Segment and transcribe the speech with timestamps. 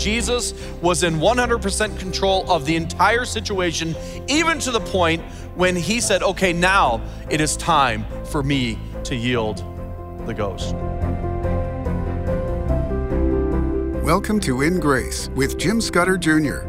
[0.00, 3.94] Jesus was in 100% control of the entire situation,
[4.28, 5.22] even to the point
[5.56, 9.58] when he said, Okay, now it is time for me to yield
[10.26, 10.74] the ghost.
[14.02, 16.66] Welcome to In Grace with Jim Scudder Jr.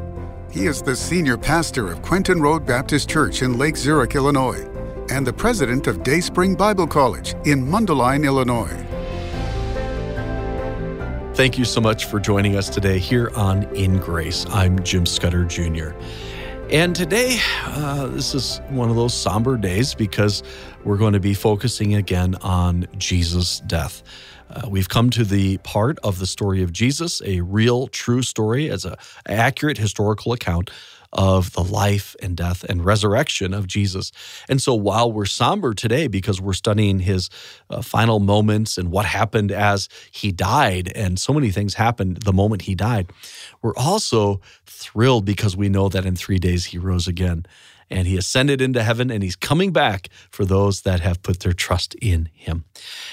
[0.52, 4.68] He is the senior pastor of Quentin Road Baptist Church in Lake Zurich, Illinois,
[5.10, 8.81] and the president of Dayspring Bible College in Mundelein, Illinois.
[11.42, 14.46] Thank you so much for joining us today here on In Grace.
[14.50, 15.90] I'm Jim Scudder Jr.
[16.70, 20.44] And today, uh, this is one of those somber days because
[20.84, 24.04] we're going to be focusing again on Jesus' death.
[24.52, 28.70] Uh, we've come to the part of the story of Jesus, a real, true story,
[28.70, 28.94] as an
[29.26, 30.70] accurate historical account
[31.14, 34.12] of the life and death and resurrection of Jesus.
[34.48, 37.30] And so while we're somber today because we're studying his
[37.70, 42.34] uh, final moments and what happened as he died, and so many things happened the
[42.34, 43.12] moment he died,
[43.62, 47.46] we're also thrilled because we know that in three days he rose again
[47.92, 51.54] and he ascended into heaven and he's coming back for those that have put their
[51.54, 52.66] trust in him.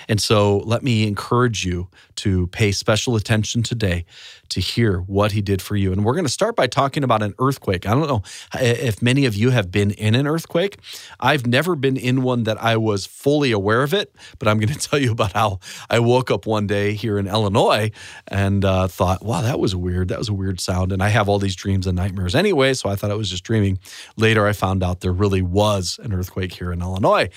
[0.09, 4.05] And so let me encourage you to pay special attention today
[4.49, 5.93] to hear what he did for you.
[5.93, 7.87] And we're going to start by talking about an earthquake.
[7.87, 8.23] I don't know
[8.55, 10.79] if many of you have been in an earthquake.
[11.21, 14.73] I've never been in one that I was fully aware of it, but I'm going
[14.73, 15.59] to tell you about how
[15.91, 17.91] I woke up one day here in Illinois
[18.29, 20.09] and uh, thought, wow, that was weird.
[20.09, 20.93] That was a weird sound.
[20.93, 23.45] And I have all these dreams and nightmares anyway, so I thought I was just
[23.45, 23.79] dreaming.
[24.17, 27.29] Later, I found out there really was an earthquake here in Illinois.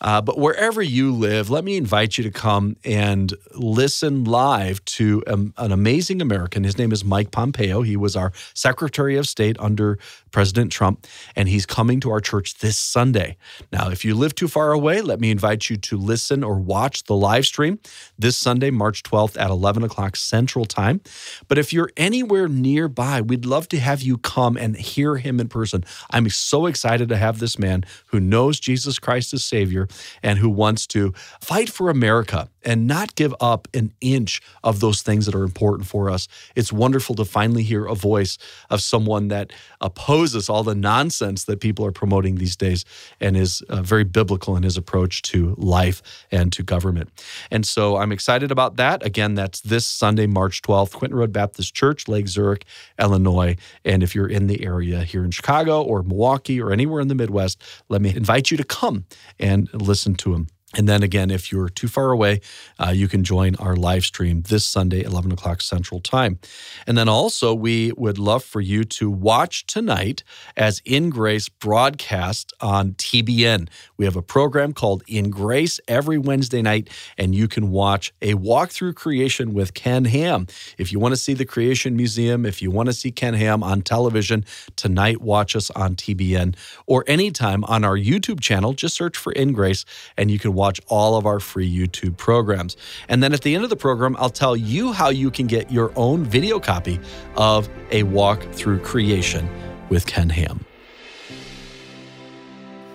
[0.00, 5.22] Uh, but wherever you live, let me invite you to come and listen live to
[5.26, 6.64] um, an amazing American.
[6.64, 7.82] His name is Mike Pompeo.
[7.82, 9.98] He was our Secretary of State under
[10.32, 13.36] President Trump, and he's coming to our church this Sunday.
[13.70, 17.04] Now, if you live too far away, let me invite you to listen or watch
[17.04, 17.78] the live stream
[18.18, 21.00] this Sunday, March 12th at 11 o'clock Central Time.
[21.48, 25.48] But if you're anywhere nearby, we'd love to have you come and hear him in
[25.48, 25.84] person.
[26.10, 29.86] I'm so excited to have this man who knows Jesus Christ as Savior
[30.22, 35.02] and who wants to fight for America and not give up an inch of those
[35.02, 36.28] things that are important for us.
[36.54, 38.38] It's wonderful to finally hear a voice
[38.70, 42.84] of someone that opposes all the nonsense that people are promoting these days
[43.20, 47.10] and is uh, very biblical in his approach to life and to government.
[47.50, 49.04] And so I'm excited about that.
[49.04, 52.64] Again, that's this Sunday, March 12th, Quentin Road Baptist Church, Lake Zurich,
[52.98, 53.56] Illinois.
[53.84, 57.14] And if you're in the area here in Chicago or Milwaukee or anywhere in the
[57.14, 59.04] Midwest, let me invite you to come
[59.38, 60.48] and listen to him.
[60.74, 62.40] And then again, if you're too far away,
[62.78, 66.38] uh, you can join our live stream this Sunday, 11 o'clock Central Time.
[66.86, 70.24] And then also, we would love for you to watch tonight
[70.56, 73.68] as In Grace broadcast on TBN.
[73.98, 76.88] We have a program called In Grace every Wednesday night,
[77.18, 80.46] and you can watch a walk through creation with Ken Ham.
[80.78, 83.62] If you want to see the Creation Museum, if you want to see Ken Ham
[83.62, 84.46] on television,
[84.76, 86.54] tonight watch us on TBN
[86.86, 88.72] or anytime on our YouTube channel.
[88.72, 89.84] Just search for In Grace,
[90.16, 92.76] and you can watch all of our free YouTube programs.
[93.08, 95.70] And then at the end of the program, I'll tell you how you can get
[95.70, 97.00] your own video copy
[97.36, 99.48] of A Walk Through Creation
[99.88, 100.64] with Ken Ham.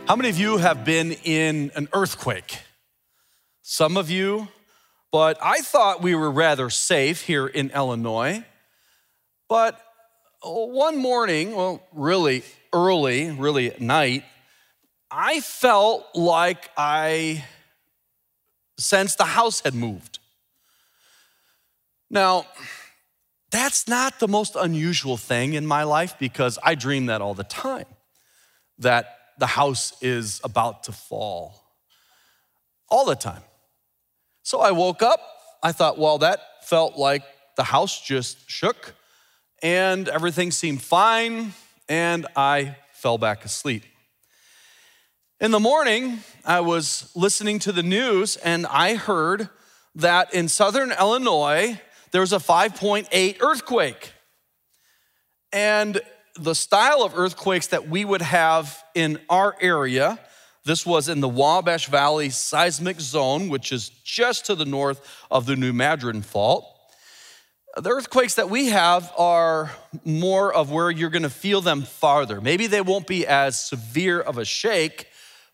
[0.07, 2.59] How many of you have been in an earthquake?
[3.61, 4.47] Some of you,
[5.11, 8.45] but I thought we were rather safe here in Illinois.
[9.49, 9.81] But
[10.41, 14.23] one morning, well, really early, really at night,
[15.11, 17.43] I felt like I
[18.77, 20.19] since the house had moved.
[22.09, 22.45] Now,
[23.51, 27.43] that's not the most unusual thing in my life because I dream that all the
[27.43, 27.85] time
[28.79, 31.63] that the house is about to fall.
[32.89, 33.41] All the time.
[34.43, 35.19] So I woke up.
[35.63, 37.23] I thought, well, that felt like
[37.55, 38.93] the house just shook
[39.61, 41.53] and everything seemed fine,
[41.89, 43.83] and I fell back asleep.
[45.39, 49.49] In the morning, I was listening to the news and I heard
[49.93, 51.79] that in southern Illinois,
[52.09, 54.13] there was a 5.8 earthquake.
[55.53, 56.01] And
[56.39, 60.17] the style of earthquakes that we would have in our area,
[60.65, 65.45] this was in the Wabash Valley seismic zone, which is just to the north of
[65.45, 66.65] the New Madrid Fault.
[67.75, 69.71] The earthquakes that we have are
[70.03, 72.41] more of where you're gonna feel them farther.
[72.41, 75.05] Maybe they won't be as severe of a shake,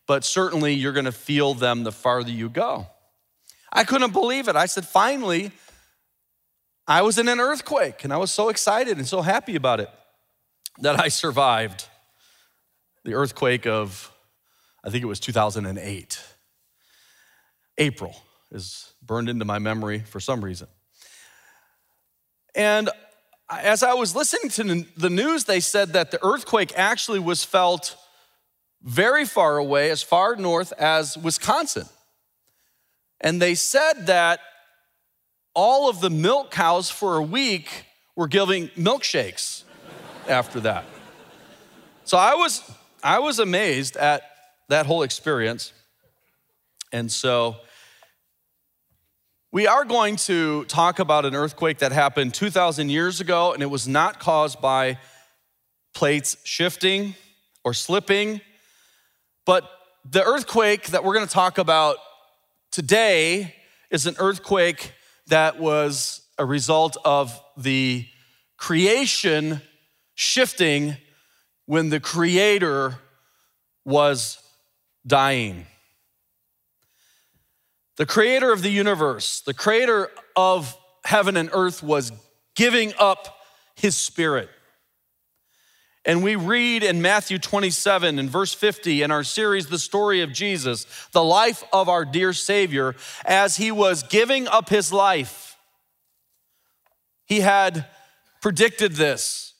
[0.06, 2.86] but certainly you're going to feel them the farther you go.
[3.72, 4.56] I couldn't believe it.
[4.56, 5.50] I said, finally,
[6.86, 9.88] I was in an earthquake, and I was so excited and so happy about it
[10.78, 11.86] that I survived
[13.04, 14.12] the earthquake of,
[14.84, 16.22] I think it was 2008.
[17.78, 18.16] April
[18.52, 20.68] is burned into my memory for some reason.
[22.54, 22.90] And
[23.50, 27.96] as I was listening to the news, they said that the earthquake actually was felt
[28.84, 31.86] very far away, as far north as Wisconsin.
[33.20, 34.40] And they said that
[35.54, 39.62] all of the milk cows for a week were giving milkshakes
[40.28, 40.84] after that.
[42.04, 42.62] So I was,
[43.02, 44.22] I was amazed at
[44.68, 45.72] that whole experience.
[46.92, 47.56] And so
[49.50, 53.70] we are going to talk about an earthquake that happened 2,000 years ago, and it
[53.70, 54.98] was not caused by
[55.94, 57.14] plates shifting
[57.64, 58.40] or slipping.
[59.44, 59.68] But
[60.08, 61.96] the earthquake that we're going to talk about
[62.70, 63.54] today
[63.90, 64.92] is an earthquake
[65.28, 68.06] that was a result of the
[68.56, 69.60] creation
[70.14, 70.96] shifting
[71.66, 72.98] when the creator
[73.84, 74.38] was
[75.06, 75.66] dying.
[77.96, 82.10] The creator of the universe, the creator of heaven and earth, was
[82.56, 83.38] giving up
[83.76, 84.48] his spirit.
[86.06, 90.32] And we read in Matthew 27 and verse 50 in our series, The Story of
[90.32, 95.56] Jesus, the life of our dear Savior, as he was giving up his life.
[97.24, 97.86] He had
[98.42, 99.54] predicted this.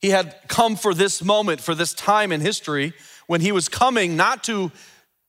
[0.00, 2.92] He had come for this moment, for this time in history,
[3.28, 4.72] when he was coming not to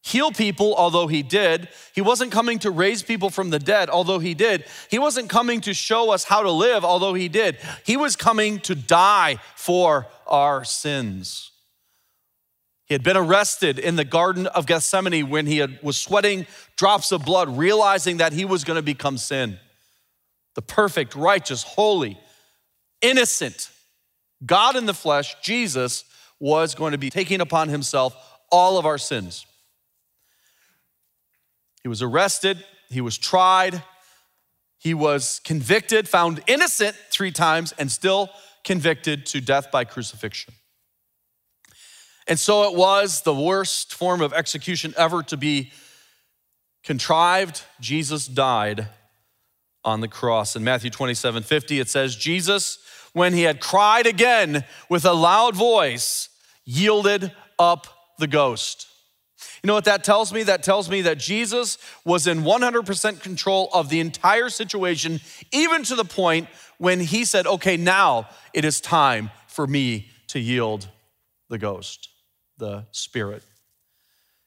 [0.01, 1.69] heal people, although he did.
[1.93, 4.65] He wasn't coming to raise people from the dead, although he did.
[4.89, 7.57] He wasn't coming to show us how to live, although he did.
[7.85, 11.51] He was coming to die for our sins.
[12.85, 17.11] He had been arrested in the Garden of Gethsemane when he had, was sweating drops
[17.11, 19.59] of blood, realizing that he was going to become sin.
[20.55, 22.19] The perfect, righteous, holy,
[23.01, 23.69] innocent
[24.45, 26.05] God in the flesh, Jesus,
[26.39, 28.15] was going to be taking upon himself
[28.49, 29.45] all of our sins.
[31.89, 33.81] He was arrested, he was tried,
[34.77, 38.29] he was convicted, found innocent three times, and still
[38.63, 40.53] convicted to death by crucifixion.
[42.27, 45.71] And so it was the worst form of execution ever to be
[46.83, 47.63] contrived.
[47.79, 48.89] Jesus died
[49.83, 50.55] on the cross.
[50.55, 52.77] In Matthew 27 50, it says, Jesus,
[53.13, 56.29] when he had cried again with a loud voice,
[56.65, 57.87] yielded up
[58.19, 58.85] the ghost.
[59.63, 60.43] You know what that tells me?
[60.43, 65.19] That tells me that Jesus was in 100% control of the entire situation,
[65.51, 66.47] even to the point
[66.77, 70.87] when he said, Okay, now it is time for me to yield
[71.49, 72.09] the ghost,
[72.57, 73.43] the spirit.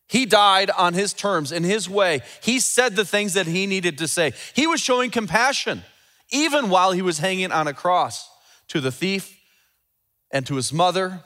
[0.09, 2.21] He died on his terms, in his way.
[2.43, 4.35] He said the things that he needed to say.
[4.55, 5.83] He was showing compassion,
[6.31, 8.29] even while he was hanging on a cross,
[8.69, 9.39] to the thief
[10.31, 11.23] and to his mother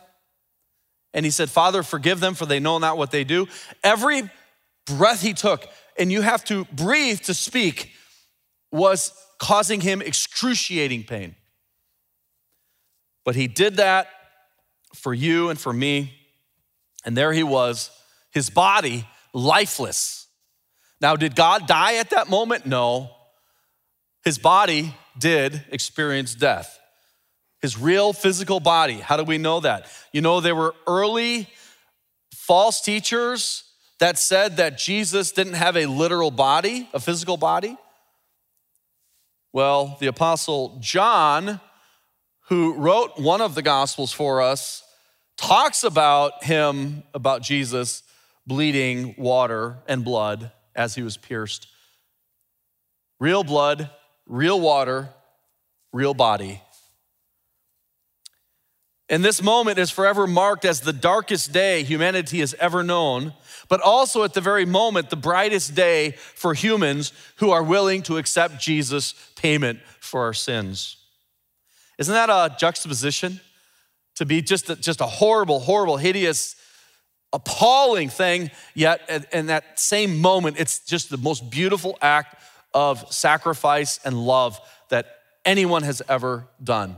[1.17, 3.49] and he said, Father, forgive them, for they know not what they do.
[3.83, 4.31] Every
[4.85, 5.67] breath he took,
[5.99, 7.93] and you have to breathe to speak,
[8.71, 11.35] was causing him excruciating pain.
[13.25, 14.09] But he did that
[14.95, 16.13] for you and for me.
[17.07, 17.91] And there he was,
[18.31, 20.27] his body lifeless.
[21.01, 22.67] Now, did God die at that moment?
[22.67, 23.11] No.
[24.23, 26.79] His body did experience death
[27.67, 28.95] his real physical body.
[28.95, 29.89] How do we know that?
[30.13, 31.49] You know, there were early
[32.33, 33.65] false teachers
[33.99, 37.77] that said that Jesus didn't have a literal body, a physical body.
[39.53, 41.61] Well, the Apostle John,
[42.51, 44.85] who wrote one of the Gospels for us,
[45.37, 48.05] talks about him, about Jesus
[48.47, 51.67] bleeding water and blood as he was pierced.
[53.19, 53.91] Real blood,
[54.25, 55.09] real water,
[55.93, 56.63] real body.
[59.09, 63.35] And this moment is forever marked as the darkest day humanity has ever known,
[63.69, 68.17] but also at the very moment, the brightest day for humans who are willing to
[68.19, 70.97] accept Jesus' payment for our sins.
[71.99, 73.41] Isn't that a juxtaposition?
[74.17, 76.57] To be just a, just a horrible, horrible, hideous,
[77.33, 82.43] appalling thing, yet in that same moment, it's just the most beautiful act
[82.75, 84.59] of sacrifice and love
[84.89, 85.07] that
[85.45, 86.97] anyone has ever done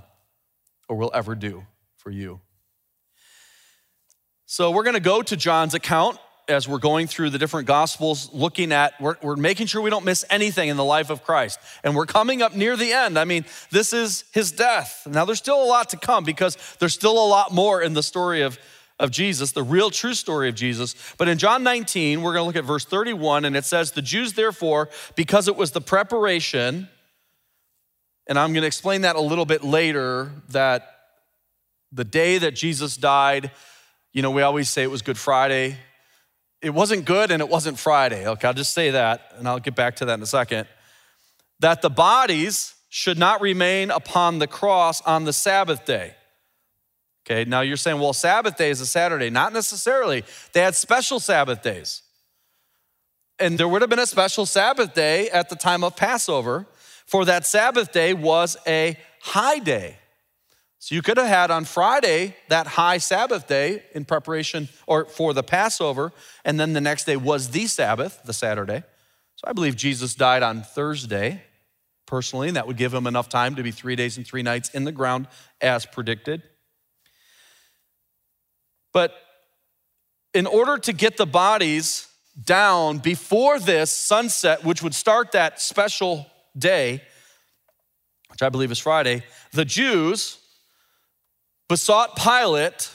[0.88, 1.66] or will ever do
[2.08, 2.40] for you.
[4.46, 6.16] So we're going to go to John's account
[6.48, 10.06] as we're going through the different gospels, looking at, we're, we're, making sure we don't
[10.06, 11.58] miss anything in the life of Christ.
[11.84, 13.18] And we're coming up near the end.
[13.18, 15.06] I mean, this is his death.
[15.06, 18.02] Now, there's still a lot to come because there's still a lot more in the
[18.02, 18.58] story of,
[18.98, 20.94] of Jesus, the real true story of Jesus.
[21.18, 24.00] But in John 19, we're going to look at verse 31, and it says, The
[24.00, 26.88] Jews, therefore, because it was the preparation,
[28.26, 30.97] and I'm going to explain that a little bit later, that
[31.92, 33.50] the day that Jesus died,
[34.12, 35.76] you know, we always say it was Good Friday.
[36.60, 38.26] It wasn't good and it wasn't Friday.
[38.26, 40.66] Okay, I'll just say that and I'll get back to that in a second.
[41.60, 46.14] That the bodies should not remain upon the cross on the Sabbath day.
[47.24, 49.28] Okay, now you're saying, well, Sabbath day is a Saturday.
[49.28, 50.24] Not necessarily.
[50.52, 52.02] They had special Sabbath days.
[53.38, 56.66] And there would have been a special Sabbath day at the time of Passover,
[57.06, 59.98] for that Sabbath day was a high day.
[60.80, 65.34] So you could have had on Friday that high Sabbath day in preparation or for
[65.34, 66.12] the Passover,
[66.44, 68.84] and then the next day was the Sabbath, the Saturday.
[69.34, 71.42] So I believe Jesus died on Thursday
[72.06, 74.70] personally, and that would give him enough time to be three days and three nights
[74.70, 75.26] in the ground
[75.60, 76.42] as predicted.
[78.92, 79.14] But
[80.32, 82.08] in order to get the bodies
[82.42, 87.02] down before this sunset, which would start that special day,
[88.30, 90.37] which I believe is Friday, the Jews
[91.68, 92.90] besought Pilate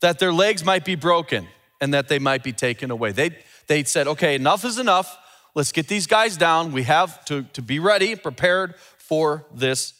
[0.00, 1.48] that their legs might be broken
[1.80, 3.12] and that they might be taken away.
[3.12, 5.18] They, they said, okay, enough is enough.
[5.54, 6.72] Let's get these guys down.
[6.72, 9.94] We have to, to be ready, prepared for this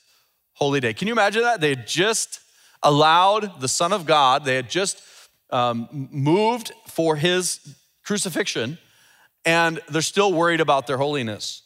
[0.55, 0.95] holy day.
[0.95, 1.61] Can you imagine that?
[1.61, 2.41] They had just
[2.83, 5.03] allowed the Son of God, they had just
[5.51, 8.79] um, moved for his crucifixion,
[9.45, 11.63] and they're still worried about their holiness.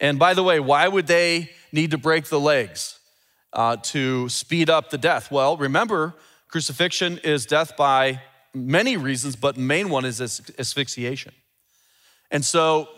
[0.00, 2.97] And by the way, why would they need to break the legs
[3.58, 5.32] uh, to speed up the death?
[5.32, 6.14] Well, remember,
[6.46, 8.22] crucifixion is death by
[8.54, 11.32] many reasons, but main one is asphyxiation.
[12.30, 12.88] And so,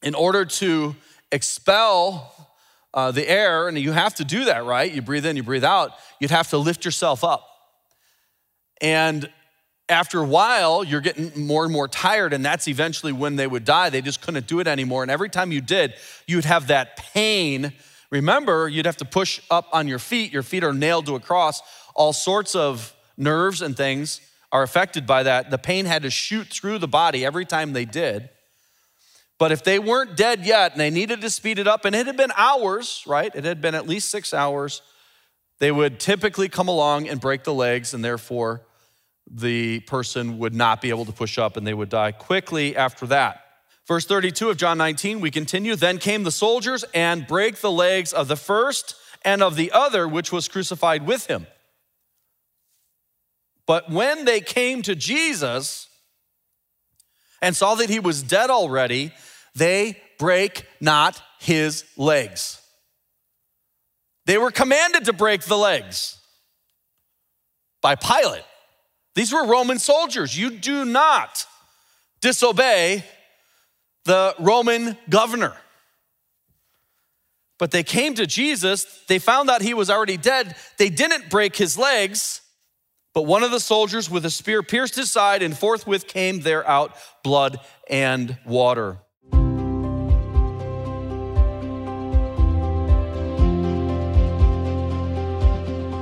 [0.00, 0.94] in order to
[1.32, 2.52] expel
[2.94, 4.90] uh, the air, and you have to do that, right?
[4.92, 7.48] You breathe in, you breathe out, you'd have to lift yourself up.
[8.80, 9.28] And
[9.88, 13.64] after a while, you're getting more and more tired, and that's eventually when they would
[13.64, 13.90] die.
[13.90, 15.02] They just couldn't do it anymore.
[15.02, 15.94] And every time you did,
[16.28, 17.72] you'd have that pain.
[18.10, 20.32] Remember, you'd have to push up on your feet.
[20.32, 21.62] Your feet are nailed to a cross.
[21.94, 24.20] All sorts of nerves and things
[24.52, 25.50] are affected by that.
[25.50, 28.30] The pain had to shoot through the body every time they did.
[29.38, 32.06] But if they weren't dead yet and they needed to speed it up, and it
[32.06, 33.34] had been hours, right?
[33.34, 34.82] It had been at least six hours,
[35.60, 38.62] they would typically come along and break the legs, and therefore
[39.30, 43.06] the person would not be able to push up and they would die quickly after
[43.06, 43.44] that.
[43.90, 45.74] Verse 32 of John 19, we continue.
[45.74, 48.94] Then came the soldiers and break the legs of the first
[49.24, 51.48] and of the other, which was crucified with him.
[53.66, 55.88] But when they came to Jesus
[57.42, 59.10] and saw that he was dead already,
[59.56, 62.62] they break not his legs.
[64.24, 66.16] They were commanded to break the legs
[67.82, 68.44] by Pilate.
[69.16, 70.38] These were Roman soldiers.
[70.38, 71.44] You do not
[72.20, 73.02] disobey
[74.04, 75.54] the Roman governor.
[77.58, 80.56] But they came to Jesus, they found out he was already dead.
[80.78, 82.40] They didn't break his legs,
[83.12, 86.66] but one of the soldiers with a spear pierced his side, and forthwith came there
[86.66, 89.00] out blood and water.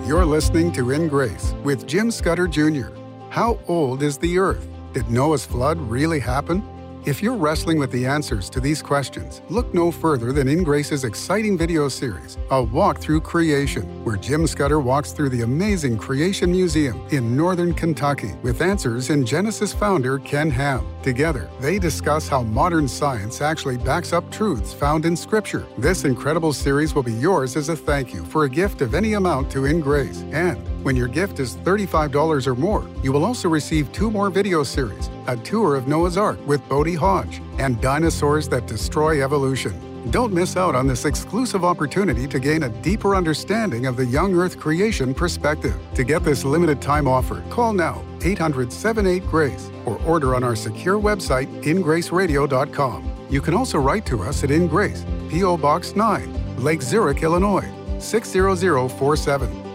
[0.07, 2.89] You're listening to In Grace with Jim Scudder Jr.
[3.31, 4.67] How old is the Earth?
[4.95, 6.63] Did Noah's flood really happen?
[7.07, 11.05] If you're wrestling with the answers to these questions, look no further than In Grace's
[11.05, 16.51] exciting video series, A Walk Through Creation, where Jim Scudder walks through the amazing Creation
[16.51, 20.87] Museum in northern Kentucky with answers in Genesis founder Ken Ham.
[21.03, 25.67] Together, they discuss how modern science actually backs up truths found in Scripture.
[25.79, 29.15] This incredible series will be yours as a thank you for a gift of any
[29.15, 30.23] amount to In Grace.
[30.33, 34.63] And when your gift is $35 or more, you will also receive two more video
[34.63, 39.89] series a tour of Noah's Ark with Bodie Hodge and Dinosaurs That Destroy Evolution.
[40.11, 44.35] Don't miss out on this exclusive opportunity to gain a deeper understanding of the young
[44.35, 45.77] Earth creation perspective.
[45.95, 50.57] To get this limited time offer, call now 800 78 Grace or order on our
[50.57, 53.27] secure website, ingraceradio.com.
[53.29, 55.59] You can also write to us at In Grace, P.O.
[55.59, 57.69] Box 9, Lake Zurich, Illinois
[57.99, 59.68] 60047.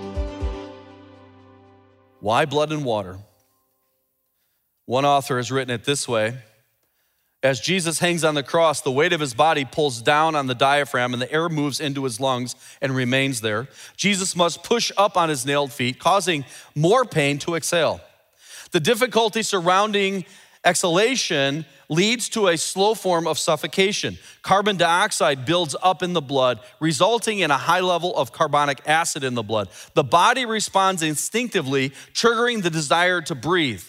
[2.23, 3.17] Why blood and water?
[4.85, 6.37] One author has written it this way
[7.43, 10.55] As Jesus hangs on the cross, the weight of his body pulls down on the
[10.55, 13.67] diaphragm and the air moves into his lungs and remains there.
[13.97, 17.99] Jesus must push up on his nailed feet, causing more pain to exhale.
[18.71, 20.23] The difficulty surrounding
[20.63, 24.17] exhalation leads to a slow form of suffocation.
[24.41, 29.23] Carbon dioxide builds up in the blood, resulting in a high level of carbonic acid
[29.23, 29.69] in the blood.
[29.93, 33.83] The body responds instinctively, triggering the desire to breathe.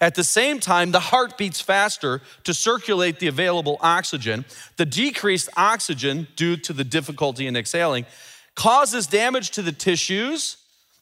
[0.00, 4.44] At the same time, the heart beats faster to circulate the available oxygen.
[4.76, 8.06] The decreased oxygen, due to the difficulty in exhaling,
[8.54, 10.56] causes damage to the tissues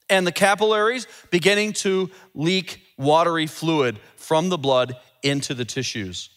[0.08, 6.30] and the capillaries, beginning to leak watery fluid from the blood into the tissues.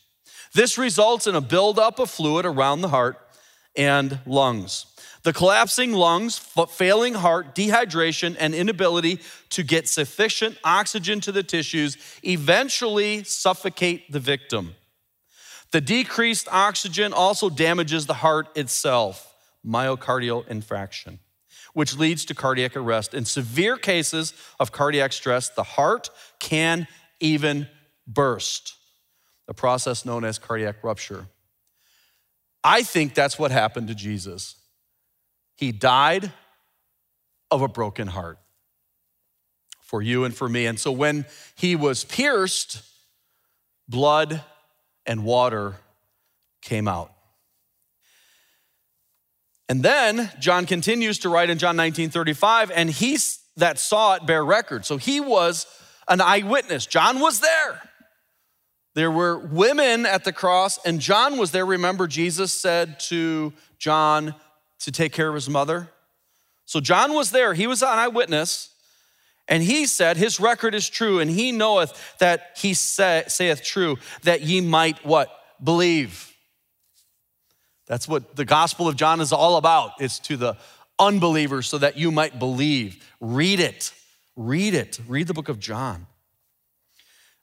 [0.53, 3.17] This results in a buildup of fluid around the heart
[3.75, 4.85] and lungs.
[5.23, 9.19] The collapsing lungs, failing heart, dehydration, and inability
[9.49, 14.75] to get sufficient oxygen to the tissues eventually suffocate the victim.
[15.71, 21.19] The decreased oxygen also damages the heart itself, myocardial infarction,
[21.73, 23.13] which leads to cardiac arrest.
[23.13, 26.09] In severe cases of cardiac stress, the heart
[26.39, 26.87] can
[27.19, 27.67] even
[28.09, 28.75] burst,
[29.47, 31.27] a process known as cardiac rupture.
[32.63, 34.55] I think that's what happened to Jesus.
[35.55, 36.31] He died
[37.51, 38.39] of a broken heart
[39.81, 40.65] for you and for me.
[40.65, 41.25] And so when
[41.55, 42.81] he was pierced,
[43.87, 44.43] blood
[45.05, 45.75] and water
[46.61, 47.11] came out.
[49.67, 53.17] And then John continues to write in John 19 35, and he
[53.57, 54.85] that saw it bear record.
[54.85, 55.67] So he was
[56.07, 56.85] an eyewitness.
[56.85, 57.88] John was there.
[58.95, 61.65] There were women at the cross, and John was there.
[61.65, 64.35] Remember, Jesus said to John,
[64.79, 65.89] to take care of his mother.
[66.65, 68.69] So John was there, he was an eyewitness,
[69.47, 73.97] and he said, His record is true, and he knoweth that he say, saith true,
[74.23, 75.29] that ye might what?
[75.63, 76.33] Believe.
[77.87, 79.93] That's what the Gospel of John is all about.
[79.99, 80.57] It's to the
[80.99, 83.03] unbelievers so that you might believe.
[83.19, 83.91] Read it.
[84.35, 84.99] Read it.
[85.07, 86.05] Read the book of John.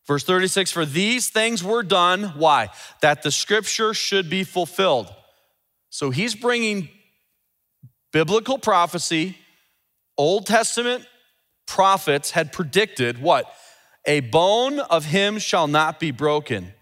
[0.07, 2.69] Verse 36 For these things were done, why?
[3.03, 5.13] That the scripture should be fulfilled.
[5.91, 6.89] So he's bringing
[8.13, 9.37] biblical prophecy,
[10.17, 11.07] Old Testament
[11.67, 13.53] prophets had predicted what?
[14.07, 16.73] A bone of him shall not be broken.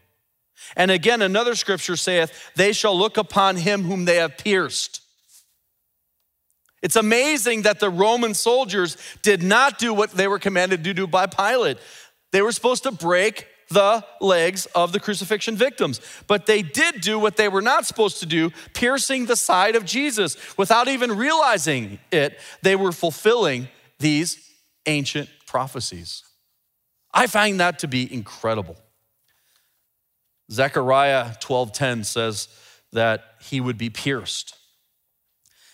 [0.76, 5.00] And again, another scripture saith, They shall look upon him whom they have pierced.
[6.82, 11.06] It's amazing that the Roman soldiers did not do what they were commanded to do
[11.06, 11.78] by Pilate.
[12.34, 16.00] They were supposed to break the legs of the crucifixion victims.
[16.26, 19.84] But they did do what they were not supposed to do, piercing the side of
[19.84, 20.36] Jesus.
[20.58, 23.68] Without even realizing it, they were fulfilling
[24.00, 24.50] these
[24.86, 26.24] ancient prophecies.
[27.12, 28.78] I find that to be incredible.
[30.50, 32.48] Zechariah 12:10 says
[32.92, 34.56] that he would be pierced.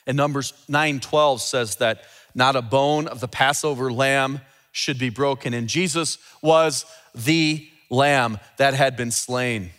[0.07, 2.05] And Numbers 9:12 says that
[2.35, 5.55] not a bone of the Passover lamb should be broken.
[5.55, 9.71] And Jesus was the lamb that had been slain.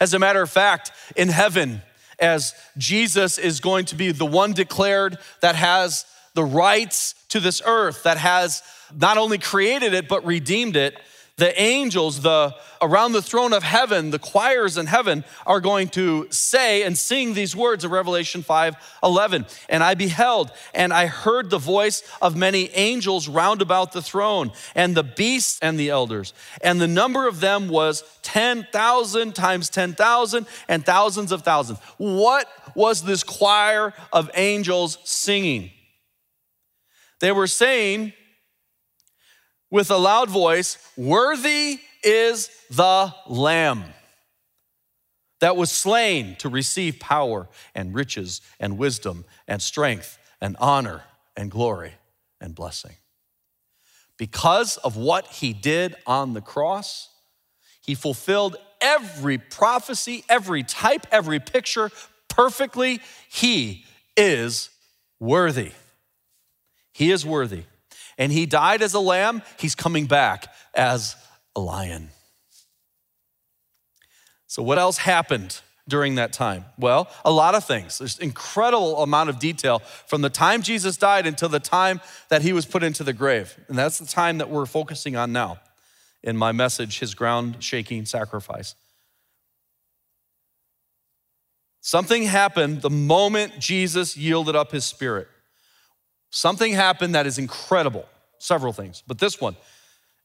[0.00, 1.82] As a matter of fact, in heaven,
[2.18, 6.04] as Jesus is going to be the one declared that has
[6.34, 8.62] the rights to this earth, that has
[8.94, 10.98] not only created it, but redeemed it,
[11.38, 16.26] the angels, the around the throne of heaven, the choirs in heaven are going to
[16.30, 19.46] say and sing these words of Revelation 5 11.
[19.68, 24.52] And I beheld, and I heard the voice of many angels round about the throne,
[24.74, 26.34] and the beasts and the elders.
[26.60, 31.78] And the number of them was 10,000 times 10,000 and thousands of thousands.
[31.98, 35.70] What was this choir of angels singing?
[37.20, 38.12] They were saying,
[39.70, 43.84] with a loud voice, Worthy is the Lamb
[45.40, 51.02] that was slain to receive power and riches and wisdom and strength and honor
[51.36, 51.94] and glory
[52.40, 52.96] and blessing.
[54.16, 57.08] Because of what he did on the cross,
[57.80, 61.90] he fulfilled every prophecy, every type, every picture
[62.28, 63.00] perfectly.
[63.28, 63.84] He
[64.16, 64.70] is
[65.20, 65.72] worthy.
[66.92, 67.62] He is worthy
[68.18, 71.16] and he died as a lamb, he's coming back as
[71.56, 72.10] a lion.
[74.48, 76.64] So, what else happened during that time?
[76.78, 77.98] Well, a lot of things.
[77.98, 82.52] There's incredible amount of detail from the time Jesus died until the time that he
[82.52, 83.56] was put into the grave.
[83.68, 85.60] And that's the time that we're focusing on now
[86.22, 88.74] in my message, His Ground Shaking Sacrifice.
[91.80, 95.28] Something happened the moment Jesus yielded up his spirit.
[96.30, 98.06] Something happened that is incredible.
[98.38, 99.56] Several things, but this one.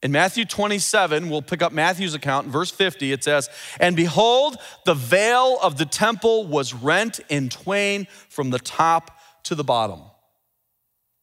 [0.04, 3.14] In Matthew 27, we'll pick up Matthew's account in verse 50.
[3.14, 8.60] It says, And behold, the veil of the temple was rent in twain from the
[8.60, 10.02] top to the bottom.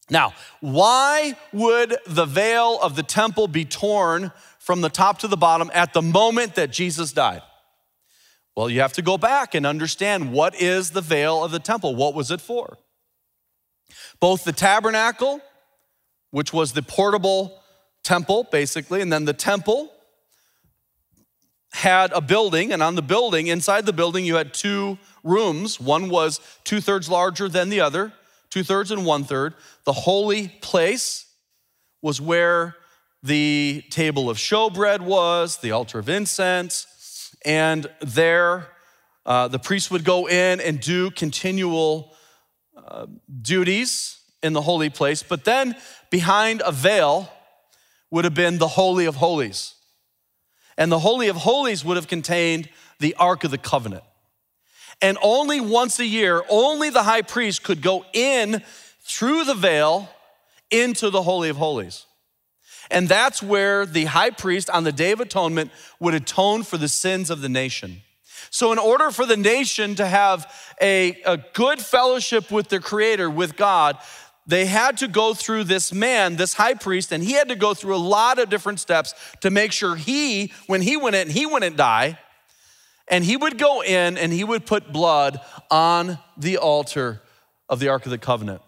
[0.08, 5.36] Now, why would the veil of the temple be torn from the top to the
[5.36, 7.42] bottom at the moment that Jesus died?
[8.56, 11.94] Well, you have to go back and understand what is the veil of the temple?
[11.94, 12.78] What was it for?
[14.20, 15.40] Both the tabernacle,
[16.30, 17.58] which was the portable
[18.04, 19.90] temple, basically, and then the temple
[21.72, 25.80] had a building, and on the building, inside the building, you had two rooms.
[25.80, 28.12] One was two thirds larger than the other,
[28.50, 29.54] two thirds and one third.
[29.84, 31.26] The holy place
[32.02, 32.76] was where
[33.22, 38.68] the table of showbread was, the altar of incense, and there
[39.24, 42.14] uh, the priest would go in and do continual
[43.42, 45.76] duties in the holy place, but then
[46.10, 47.30] behind a veil
[48.10, 49.74] would have been the Holy of Holies.
[50.76, 54.04] And the Holy of Holies would have contained the Ark of the Covenant.
[55.02, 58.62] And only once a year, only the high priest could go in
[59.02, 60.08] through the veil
[60.70, 62.06] into the Holy of Holies.
[62.90, 66.88] And that's where the high priest on the Day of Atonement would atone for the
[66.88, 68.02] sins of the nation.
[68.48, 70.50] So, in order for the nation to have
[70.80, 73.98] a, a good fellowship with their Creator, with God,
[74.46, 77.74] they had to go through this man, this high priest, and he had to go
[77.74, 81.46] through a lot of different steps to make sure he, when he went in, he
[81.46, 82.18] wouldn't die.
[83.06, 87.20] And he would go in and he would put blood on the altar
[87.68, 88.62] of the Ark of the Covenant.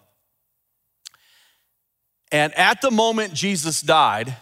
[2.31, 4.35] And at the moment Jesus died,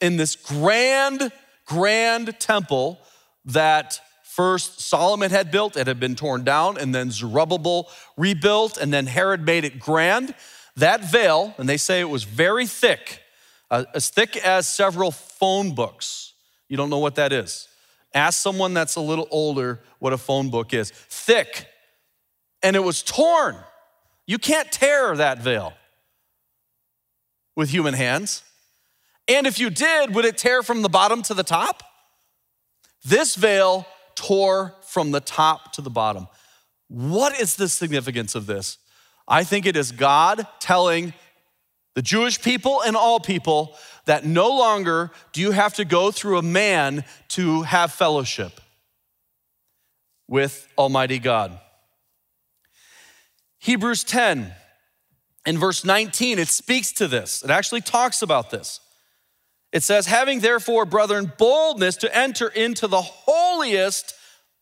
[0.00, 1.32] in this grand,
[1.66, 2.98] grand temple
[3.44, 8.92] that first Solomon had built, it had been torn down, and then Zerubbabel rebuilt, and
[8.92, 10.34] then Herod made it grand.
[10.76, 13.22] That veil, and they say it was very thick,
[13.70, 16.34] uh, as thick as several phone books.
[16.68, 17.66] You don't know what that is.
[18.14, 20.90] Ask someone that's a little older what a phone book is.
[20.90, 21.66] Thick,
[22.62, 23.56] and it was torn.
[24.26, 25.72] You can't tear that veil
[27.56, 28.44] with human hands.
[29.26, 31.82] And if you did, would it tear from the bottom to the top?
[33.04, 33.86] This veil
[34.20, 36.28] tore from the top to the bottom.
[36.88, 38.76] What is the significance of this?
[39.26, 41.14] I think it is God telling
[41.94, 46.36] the Jewish people and all people that no longer do you have to go through
[46.36, 48.60] a man to have fellowship
[50.28, 51.58] with Almighty God.
[53.58, 54.52] Hebrews 10
[55.46, 57.42] in verse 19, it speaks to this.
[57.42, 58.80] It actually talks about this.
[59.72, 64.14] It says, having therefore, brethren, boldness to enter into the holiest,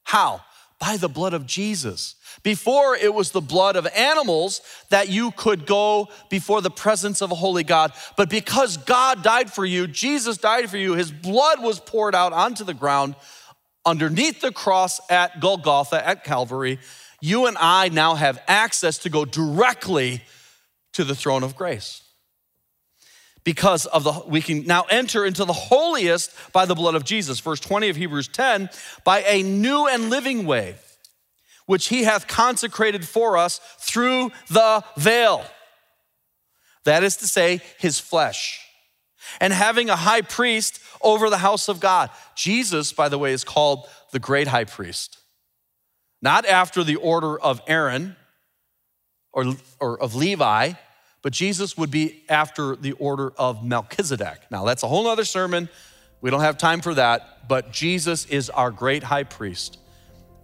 [0.05, 0.43] how?
[0.79, 5.67] By the blood of Jesus before it was the blood of animals that you could
[5.67, 7.93] go before the presence of a holy God.
[8.17, 12.33] But because God died for you, Jesus died for you, his blood was poured out
[12.33, 13.17] onto the ground
[13.85, 16.79] underneath the cross at Golgotha, at Calvary.
[17.21, 20.23] You and I now have access to go directly
[20.93, 22.03] to the throne of grace
[23.49, 27.41] because of the we can now enter into the holiest by the blood of Jesus
[27.41, 28.69] verse 20 of Hebrews 10
[29.05, 30.75] by a new and living way
[31.65, 35.45] which he hath consecrated for us through the veil.
[36.85, 38.61] That is to say, his flesh.
[39.41, 42.11] And having a high priest over the house of God.
[42.35, 45.19] Jesus, by the way, is called the great high priest.
[46.23, 48.17] Not after the order of Aaron
[49.33, 50.73] or, or of Levi,
[51.23, 54.43] but Jesus would be after the order of Melchizedek.
[54.51, 55.69] Now, that's a whole other sermon.
[56.21, 59.79] We don't have time for that, but Jesus is our great high priest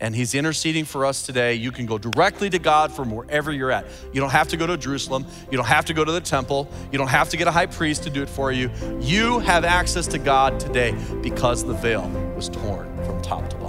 [0.01, 1.55] and he's interceding for us today.
[1.55, 3.87] You can go directly to God from wherever you're at.
[4.13, 5.25] You don't have to go to Jerusalem.
[5.51, 6.69] You don't have to go to the temple.
[6.93, 8.71] You don't have to get a high priest to do it for you.
[9.01, 13.63] You have access to God today because the veil was torn from top to bottom.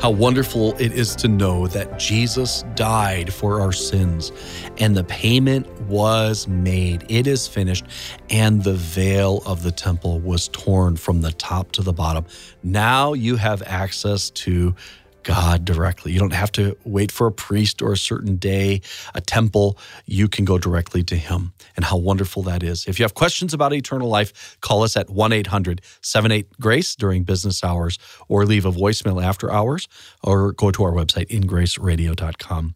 [0.00, 4.32] How wonderful it is to know that Jesus died for our sins
[4.78, 7.04] and the payment was made.
[7.10, 7.84] It is finished,
[8.30, 12.24] and the veil of the temple was torn from the top to the bottom.
[12.62, 14.74] Now you have access to
[15.22, 16.12] God directly.
[16.12, 18.80] You don't have to wait for a priest or a certain day,
[19.14, 19.78] a temple.
[20.06, 21.52] You can go directly to Him.
[21.76, 22.86] And how wonderful that is.
[22.86, 27.24] If you have questions about eternal life, call us at 1 800 78 Grace during
[27.24, 29.88] business hours or leave a voicemail after hours
[30.22, 32.74] or go to our website, ingraceradio.com.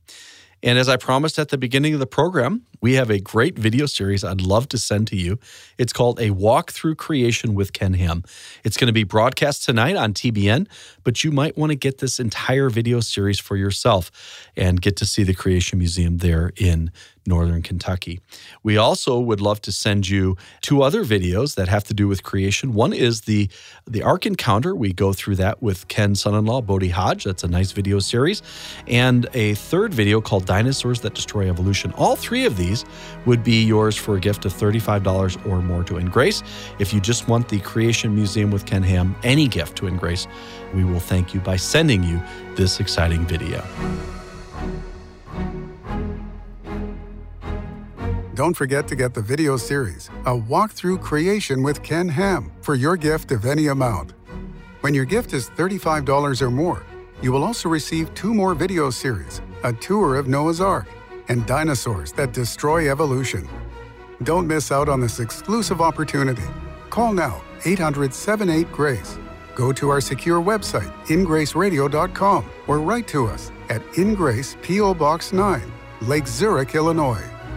[0.64, 3.84] And as I promised at the beginning of the program, we have a great video
[3.84, 5.38] series I'd love to send to you.
[5.76, 8.24] It's called A Walk Through Creation with Ken Ham.
[8.64, 10.66] It's going to be broadcast tonight on TBN,
[11.02, 14.10] but you might want to get this entire video series for yourself
[14.56, 16.90] and get to see the Creation Museum there in
[17.26, 18.20] Northern Kentucky.
[18.62, 22.22] We also would love to send you two other videos that have to do with
[22.22, 22.74] creation.
[22.74, 23.48] One is the
[23.86, 24.74] the Ark Encounter.
[24.74, 27.24] We go through that with Ken's son-in-law Bodie Hodge.
[27.24, 28.42] That's a nice video series,
[28.86, 31.92] and a third video called Dinosaurs That Destroy Evolution.
[31.92, 32.84] All three of these
[33.26, 36.42] would be yours for a gift of $35 or more to Ingrace.
[36.78, 40.26] If you just want the Creation Museum with Ken Ham, any gift to Ingrace,
[40.74, 42.20] we will thank you by sending you
[42.56, 43.62] this exciting video.
[48.34, 52.74] Don't forget to get the video series, A Walk Through Creation with Ken Ham, for
[52.74, 54.12] your gift of any amount.
[54.80, 56.84] When your gift is $35 or more,
[57.22, 60.88] you will also receive two more video series a tour of Noah's Ark
[61.28, 63.48] and dinosaurs that destroy evolution.
[64.24, 66.42] Don't miss out on this exclusive opportunity.
[66.90, 69.16] Call now 800 78 Grace
[69.54, 74.94] Go to our secure website, ingraceradio.com, or write to us at Ingrace P.O.
[74.94, 75.62] Box 9,
[76.02, 77.33] Lake Zurich, Illinois